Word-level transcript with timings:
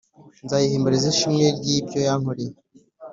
Nzayihimbarisha 0.43 1.09
ishimwe 1.13 1.45
ry 1.57 1.67
ibyo 1.77 1.99
yankoreye 2.07 2.53